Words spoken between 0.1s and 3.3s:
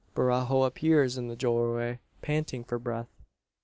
Barajo appears in the doorway panting for breath.